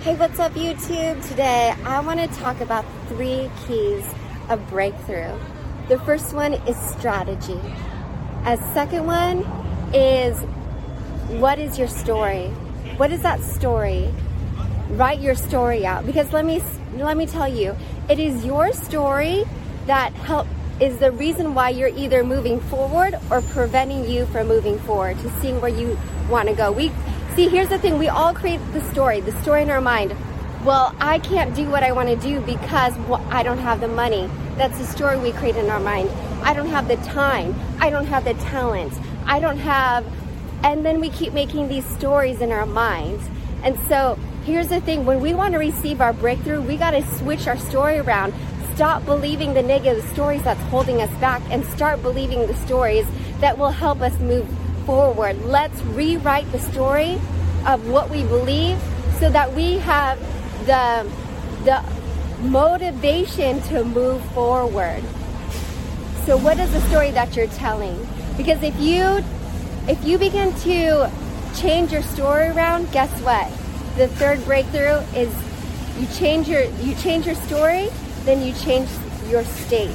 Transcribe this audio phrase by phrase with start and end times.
[0.00, 1.22] Hey, what's up, YouTube?
[1.28, 4.02] Today I want to talk about three keys
[4.48, 5.38] of breakthrough.
[5.88, 7.60] The first one is strategy.
[8.46, 9.40] A second one
[9.92, 10.38] is
[11.38, 12.46] what is your story?
[12.96, 14.08] What is that story?
[14.92, 16.62] Write your story out because let me
[16.94, 17.76] let me tell you,
[18.08, 19.44] it is your story
[19.84, 20.46] that help
[20.80, 25.30] is the reason why you're either moving forward or preventing you from moving forward to
[25.40, 25.98] seeing where you
[26.30, 26.72] want to go.
[26.72, 26.90] We
[27.36, 30.16] See, here's the thing we all create the story, the story in our mind.
[30.64, 33.88] Well, I can't do what I want to do because well, I don't have the
[33.88, 34.28] money.
[34.56, 36.10] That's the story we create in our mind.
[36.42, 37.54] I don't have the time.
[37.78, 38.92] I don't have the talent.
[39.26, 40.04] I don't have.
[40.64, 43.24] And then we keep making these stories in our minds.
[43.62, 47.02] And so here's the thing when we want to receive our breakthrough, we got to
[47.16, 48.34] switch our story around.
[48.74, 53.06] Stop believing the negative stories that's holding us back and start believing the stories
[53.38, 54.48] that will help us move
[54.90, 55.40] forward.
[55.44, 57.12] Let's rewrite the story
[57.64, 58.76] of what we believe
[59.20, 60.18] so that we have
[60.66, 61.08] the,
[61.64, 61.80] the
[62.42, 65.00] motivation to move forward.
[66.26, 68.04] So what is the story that you're telling?
[68.36, 69.22] Because if you
[69.86, 71.08] if you begin to
[71.54, 73.48] change your story around, guess what?
[73.96, 75.32] The third breakthrough is
[76.00, 77.90] you change your you change your story,
[78.24, 78.88] then you change
[79.28, 79.94] your state.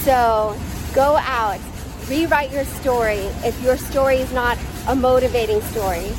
[0.00, 0.56] So
[0.94, 1.60] go out,
[2.08, 6.12] Rewrite your story if your story is not a motivating story.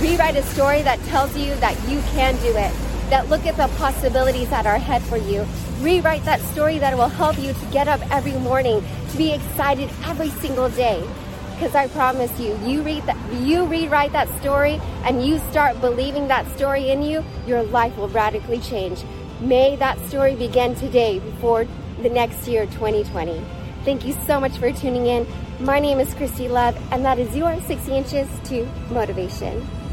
[0.00, 2.72] Rewrite a story that tells you that you can do it,
[3.10, 5.46] that look at the possibilities that are ahead for you.
[5.78, 9.88] Rewrite that story that will help you to get up every morning, to be excited
[10.04, 11.06] every single day.
[11.54, 16.26] Because I promise you, you read that, you rewrite that story and you start believing
[16.26, 19.04] that story in you, your life will radically change.
[19.40, 21.68] May that story begin today before
[22.02, 23.40] the next year, 2020.
[23.84, 25.26] Thank you so much for tuning in.
[25.60, 29.83] My name is Christy Love, and that is your 60 Inches to Motivation.